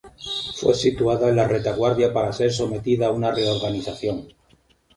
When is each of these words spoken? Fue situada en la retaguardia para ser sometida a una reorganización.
Fue 0.55 0.73
situada 0.73 1.29
en 1.29 1.35
la 1.35 1.47
retaguardia 1.47 2.11
para 2.11 2.33
ser 2.33 2.51
sometida 2.51 3.05
a 3.05 3.11
una 3.11 3.31
reorganización. 3.31 4.29